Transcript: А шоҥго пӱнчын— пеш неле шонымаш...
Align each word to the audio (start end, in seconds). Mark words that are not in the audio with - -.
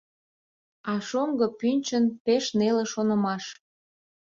А 0.91 0.93
шоҥго 1.07 1.47
пӱнчын— 1.59 2.05
пеш 2.25 2.45
неле 2.59 2.85
шонымаш... 2.93 3.43